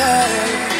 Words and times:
love. 0.00 0.79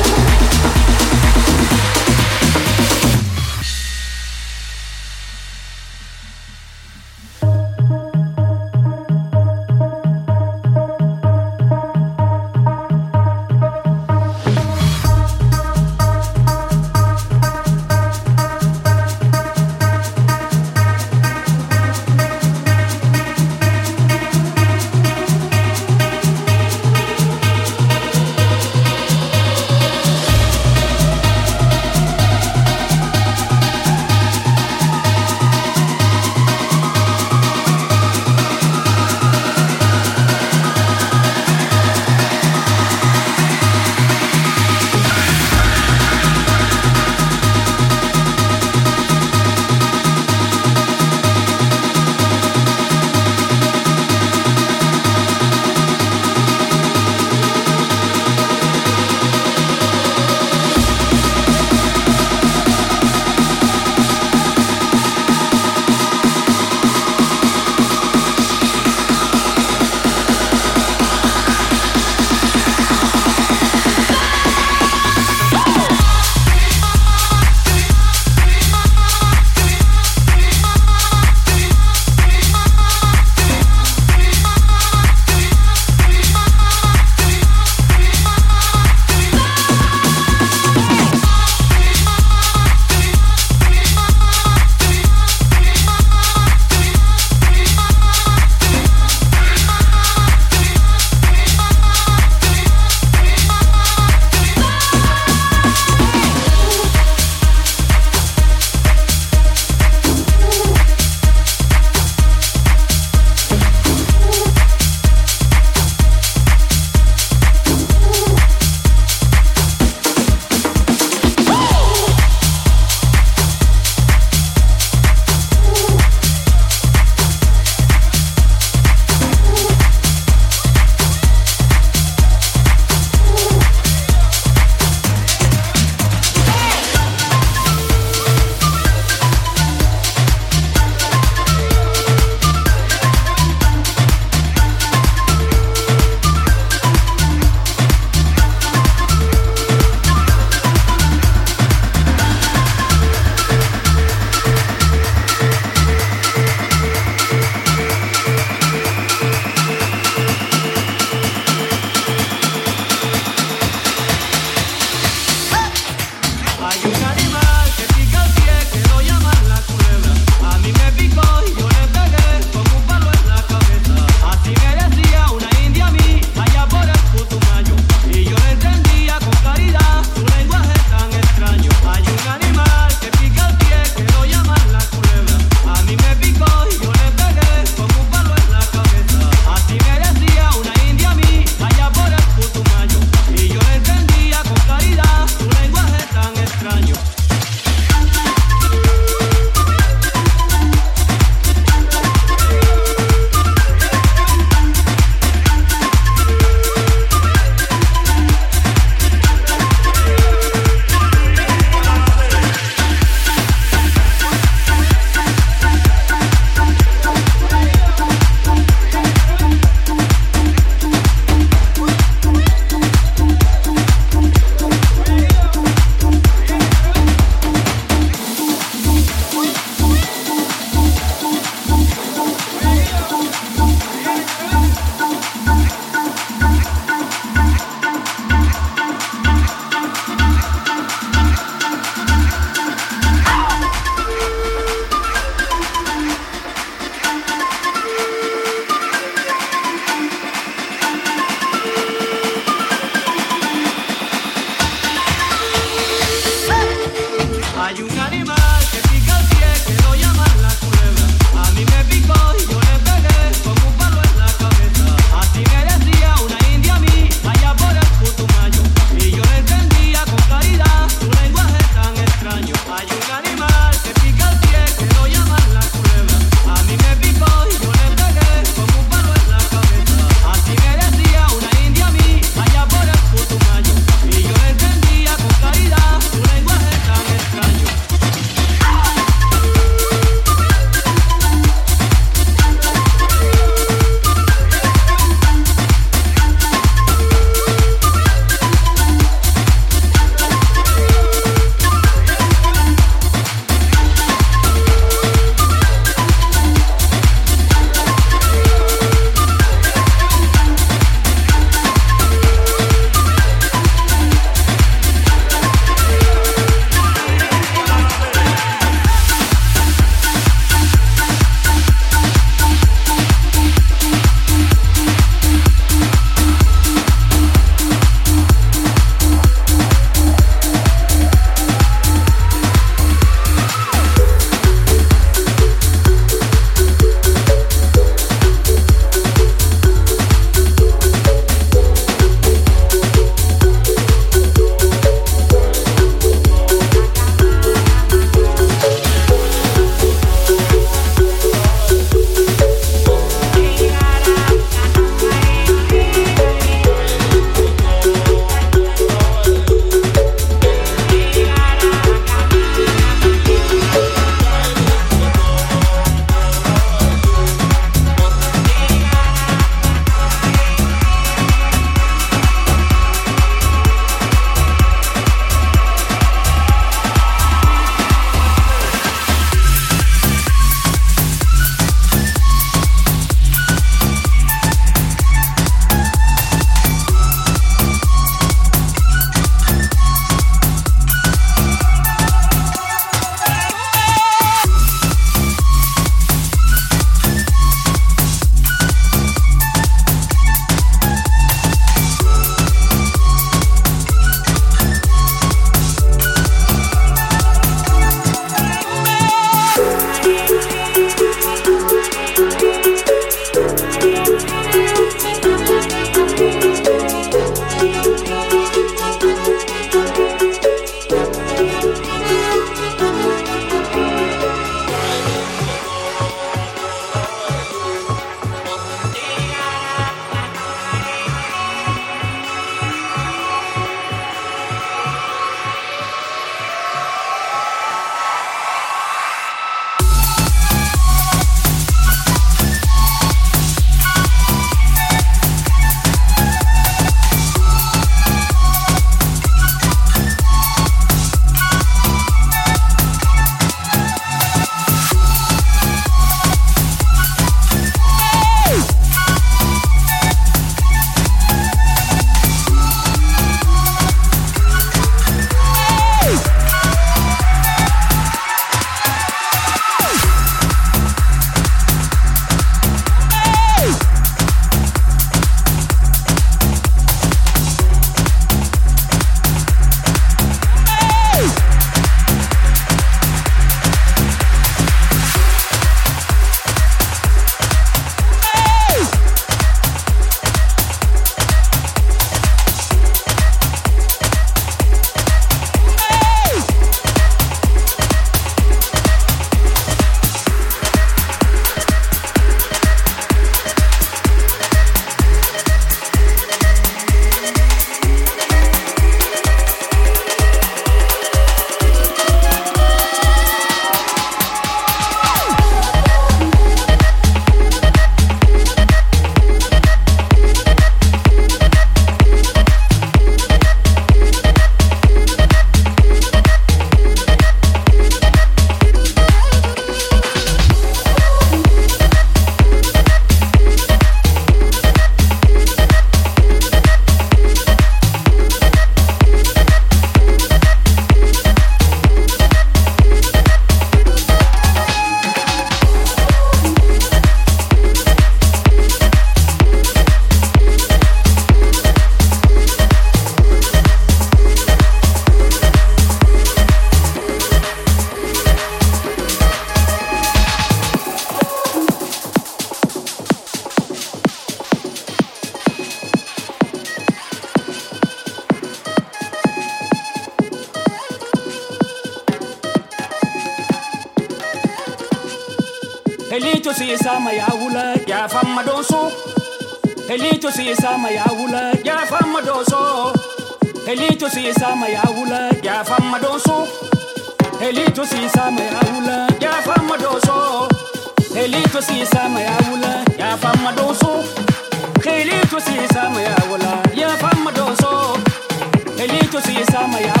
my 599.67 599.79
eyes. 599.79 600.00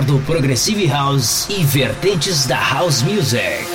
Do 0.00 0.18
Progressive 0.20 0.86
House 0.86 1.46
e 1.52 1.64
vertentes 1.64 2.46
da 2.46 2.56
House 2.56 3.04
Music. 3.04 3.71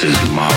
This 0.00 0.18
is 0.18 0.30
my 0.30 0.49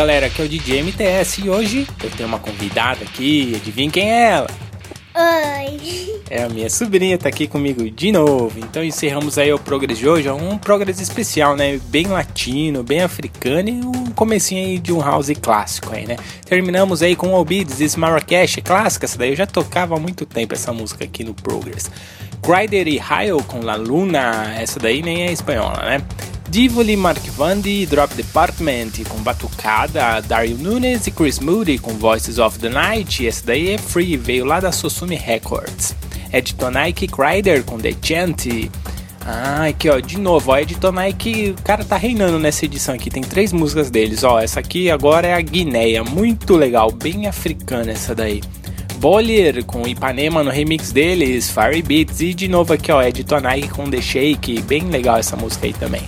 galera, 0.00 0.28
aqui 0.28 0.40
é 0.40 0.44
o 0.46 0.48
DJ 0.48 0.82
MTS 0.82 1.42
e 1.44 1.50
hoje 1.50 1.86
eu 2.02 2.08
tenho 2.08 2.26
uma 2.26 2.38
convidada 2.38 3.04
aqui, 3.04 3.52
adivinha 3.54 3.90
quem 3.90 4.10
é 4.10 4.30
ela? 4.30 4.46
Oi. 5.14 6.22
É 6.30 6.44
a 6.44 6.48
minha 6.48 6.70
sobrinha, 6.70 7.18
tá 7.18 7.28
aqui 7.28 7.46
comigo 7.46 7.90
de 7.90 8.10
novo. 8.10 8.58
Então 8.58 8.82
encerramos 8.82 9.36
aí 9.36 9.52
o 9.52 9.58
Progress 9.58 9.98
de 9.98 10.08
hoje, 10.08 10.26
é 10.26 10.32
um 10.32 10.56
Progress 10.56 11.02
especial, 11.02 11.54
né? 11.54 11.78
Bem 11.88 12.06
latino, 12.06 12.82
bem 12.82 13.02
africano 13.02 13.68
e 13.68 13.72
um 13.72 14.06
comecinho 14.12 14.66
aí 14.66 14.78
de 14.78 14.90
um 14.90 15.02
house 15.02 15.32
clássico 15.38 15.94
aí, 15.94 16.06
né? 16.06 16.16
Terminamos 16.46 17.02
aí 17.02 17.14
com 17.14 17.34
Obides, 17.34 17.76
This 17.76 17.94
Marrakesh, 17.94 18.56
clássica, 18.64 19.04
essa 19.04 19.18
daí 19.18 19.28
eu 19.28 19.36
já 19.36 19.46
tocava 19.46 19.96
há 19.96 20.00
muito 20.00 20.24
tempo 20.24 20.54
essa 20.54 20.72
música 20.72 21.04
aqui 21.04 21.24
no 21.24 21.34
Progress. 21.34 21.90
Crider 22.40 22.88
e 22.88 22.96
Hyle 22.96 23.42
com 23.46 23.60
La 23.60 23.76
Luna, 23.76 24.54
essa 24.58 24.80
daí 24.80 25.02
nem 25.02 25.24
é 25.24 25.32
espanhola, 25.32 25.82
né? 25.82 26.02
Divoli, 26.50 26.96
Mark 26.96 27.24
Vandy, 27.36 27.86
Drop 27.86 28.12
Department 28.12 29.04
com 29.08 29.18
Batucada, 29.18 30.20
Dario 30.20 30.58
Nunes 30.58 31.06
e 31.06 31.12
Chris 31.12 31.38
Moody 31.38 31.78
com 31.78 31.92
Voices 31.92 32.38
of 32.38 32.58
the 32.58 32.68
Night, 32.68 33.24
essa 33.24 33.46
daí 33.46 33.70
é 33.70 33.78
free, 33.78 34.16
veio 34.16 34.44
lá 34.44 34.58
da 34.58 34.72
Sosumi 34.72 35.14
Records. 35.14 35.94
Ed 36.32 36.52
Tonike 36.56 37.06
Crider 37.06 37.62
com 37.62 37.78
The 37.78 37.94
Chant. 38.02 38.68
Ah, 39.24 39.66
aqui 39.66 39.88
ó, 39.88 40.00
de 40.00 40.18
novo, 40.18 40.50
ó, 40.50 40.58
Ed 40.58 40.74
Tonike, 40.74 41.54
o 41.56 41.62
cara 41.62 41.84
tá 41.84 41.96
reinando 41.96 42.36
nessa 42.36 42.64
edição 42.64 42.96
aqui, 42.96 43.10
tem 43.10 43.22
três 43.22 43.52
músicas 43.52 43.88
deles, 43.88 44.24
ó, 44.24 44.40
essa 44.40 44.58
aqui 44.58 44.90
agora 44.90 45.28
é 45.28 45.34
a 45.34 45.40
Guineia, 45.40 46.02
muito 46.02 46.56
legal, 46.56 46.90
bem 46.90 47.28
africana 47.28 47.92
essa 47.92 48.12
daí. 48.12 48.40
Bollier 48.96 49.64
com 49.64 49.86
Ipanema 49.86 50.42
no 50.42 50.50
remix 50.50 50.90
deles, 50.90 51.48
Fire 51.48 51.80
Beats 51.80 52.20
e 52.20 52.34
de 52.34 52.48
novo 52.48 52.72
aqui 52.72 52.90
ó, 52.90 53.00
Ed 53.00 53.22
Tonai 53.22 53.68
com 53.68 53.88
The 53.88 54.00
Shake, 54.00 54.62
bem 54.62 54.82
legal 54.86 55.16
essa 55.16 55.36
música 55.36 55.66
aí 55.66 55.72
também. 55.72 56.02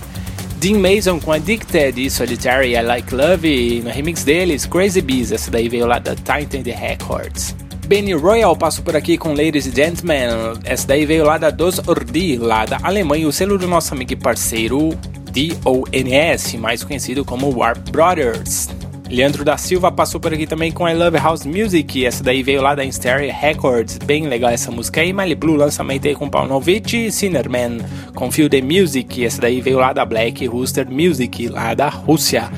Dean 0.63 0.79
Mason 0.79 1.19
com 1.19 1.33
Addicted 1.33 1.99
e 1.99 2.09
Solitary 2.09 2.73
I 2.73 2.81
Like 2.81 3.13
Love 3.13 3.45
e 3.45 3.81
no 3.81 3.89
remix 3.89 4.23
deles, 4.23 4.65
Crazy 4.65 5.01
Bees, 5.01 5.33
essa 5.33 5.51
daí 5.51 5.67
veio 5.67 5.85
lá 5.85 5.99
da 5.99 6.15
Titan 6.15 6.63
The 6.63 6.71
Records. 6.71 7.53
Benny 7.85 8.13
Royal 8.13 8.55
passou 8.55 8.81
por 8.81 8.95
aqui 8.95 9.17
com 9.17 9.33
Ladies 9.33 9.67
and 9.67 9.75
Gentlemen, 9.75 10.29
essa 10.63 10.87
daí 10.87 11.05
veio 11.05 11.25
lá 11.25 11.37
da 11.37 11.49
Dos 11.49 11.85
Ordi, 11.85 12.37
lá 12.37 12.63
da 12.63 12.79
Alemanha, 12.81 13.27
o 13.27 13.31
selo 13.33 13.57
do 13.57 13.67
nosso 13.67 13.93
amigo 13.93 14.13
e 14.13 14.15
parceiro 14.15 14.97
DONS, 15.33 16.53
mais 16.53 16.81
conhecido 16.81 17.25
como 17.25 17.53
Warp 17.53 17.89
Brothers. 17.89 18.69
Leandro 19.13 19.45
da 19.45 19.55
Silva 19.57 19.91
passou 19.91 20.19
por 20.19 20.33
aqui 20.33 20.47
também 20.47 20.71
com 20.71 20.89
I 20.89 20.95
Love 20.95 21.19
House 21.19 21.45
Music, 21.45 22.03
essa 22.03 22.23
daí 22.23 22.41
veio 22.41 22.63
lá 22.63 22.73
da 22.73 22.83
Instereo 22.83 23.31
Records, 23.31 23.99
bem 23.99 24.25
legal 24.25 24.49
essa 24.49 24.71
música 24.71 25.01
aí. 25.01 25.13
Mali 25.13 25.35
Blue 25.35 25.55
lançamento 25.55 26.07
aí 26.07 26.15
com 26.15 26.27
Paunovic, 26.27 27.11
Sinnerman 27.11 27.77
com 28.15 28.31
Feel 28.31 28.49
the 28.49 28.59
Music, 28.63 29.23
essa 29.23 29.39
daí 29.39 29.61
veio 29.61 29.77
lá 29.77 29.93
da 29.93 30.03
Black 30.03 30.43
Rooster 30.47 30.89
Music, 30.89 31.47
lá 31.47 31.75
da 31.75 31.89
Rússia. 31.89 32.49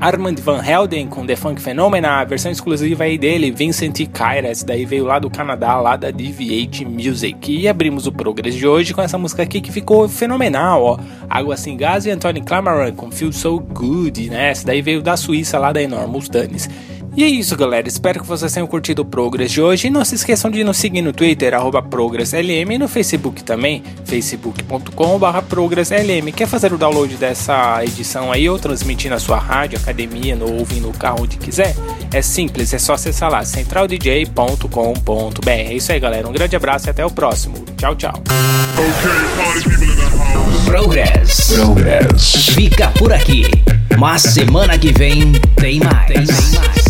Armand 0.00 0.36
Van 0.42 0.62
Helden 0.62 1.06
com 1.06 1.24
The 1.24 1.36
Funk 1.36 1.60
Phenomena, 1.60 2.20
a 2.20 2.24
versão 2.24 2.50
exclusiva 2.50 3.04
aí 3.04 3.16
dele, 3.16 3.50
Vincent 3.50 3.96
Kyra, 3.96 4.50
esse 4.50 4.66
daí 4.66 4.84
veio 4.84 5.04
lá 5.04 5.18
do 5.18 5.30
Canadá, 5.30 5.80
lá 5.80 5.96
da 5.96 6.12
DV8 6.12 6.84
Music. 6.84 7.52
E 7.52 7.68
abrimos 7.68 8.06
o 8.06 8.12
Progress 8.12 8.54
de 8.54 8.66
hoje 8.66 8.92
com 8.92 9.00
essa 9.00 9.16
música 9.16 9.42
aqui 9.42 9.60
que 9.60 9.72
ficou 9.72 10.08
fenomenal, 10.08 10.82
ó. 10.82 10.98
Água 11.28 11.56
Sem 11.56 11.76
Gás 11.76 12.06
e 12.06 12.10
Anthony 12.10 12.42
Clamaran 12.42 12.92
com 12.92 13.10
Feel 13.10 13.32
So 13.32 13.58
Good, 13.58 14.30
né? 14.30 14.50
Essa 14.50 14.66
daí 14.66 14.82
veio 14.82 15.00
da 15.02 15.16
Suíça, 15.16 15.58
lá 15.58 15.72
da 15.72 15.82
Enormous 15.82 16.28
Danes. 16.28 16.68
E 17.16 17.22
é 17.22 17.28
isso, 17.28 17.56
galera. 17.56 17.86
Espero 17.86 18.20
que 18.20 18.26
vocês 18.26 18.52
tenham 18.52 18.66
curtido 18.66 19.02
o 19.02 19.04
Progress 19.04 19.52
de 19.52 19.62
hoje. 19.62 19.86
E 19.86 19.90
não 19.90 20.04
se 20.04 20.16
esqueçam 20.16 20.50
de 20.50 20.64
nos 20.64 20.76
seguir 20.76 21.00
no 21.00 21.12
Twitter, 21.12 21.54
ProgressLM, 21.88 22.74
e 22.74 22.78
no 22.78 22.88
Facebook 22.88 23.44
também, 23.44 23.84
facebook.com.br 24.04 25.42
ProgressLM. 25.48 26.32
Quer 26.34 26.48
fazer 26.48 26.72
o 26.72 26.78
download 26.78 27.14
dessa 27.16 27.84
edição 27.84 28.32
aí 28.32 28.48
ou 28.48 28.58
transmitir 28.58 29.10
na 29.10 29.20
sua 29.20 29.38
rádio, 29.38 29.78
academia, 29.78 30.34
no 30.34 30.58
ouvir 30.58 30.80
no 30.80 30.92
carro, 30.92 31.22
onde 31.22 31.36
quiser? 31.36 31.76
É 32.12 32.20
simples, 32.20 32.74
é 32.74 32.78
só 32.78 32.94
acessar 32.94 33.30
lá, 33.30 33.44
centraldj.com.br. 33.44 35.48
É 35.48 35.72
isso 35.72 35.92
aí, 35.92 36.00
galera. 36.00 36.28
Um 36.28 36.32
grande 36.32 36.56
abraço 36.56 36.88
e 36.88 36.90
até 36.90 37.06
o 37.06 37.10
próximo. 37.10 37.54
Tchau, 37.76 37.94
tchau. 37.94 38.14
Progress. 40.66 41.52
Progress. 41.52 42.54
Fica 42.54 42.88
por 42.98 43.12
aqui. 43.12 43.44
Mas 43.98 44.22
semana 44.22 44.76
que 44.76 44.92
vem 44.92 45.32
tem 45.56 45.78
mais. 45.78 46.06
Tem 46.06 46.26
mais. 46.26 46.83